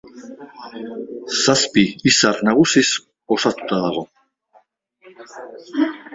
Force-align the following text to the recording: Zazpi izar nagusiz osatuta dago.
Zazpi 1.41 1.83
izar 2.13 2.39
nagusiz 2.47 2.89
osatuta 3.37 3.81
dago. 3.85 4.05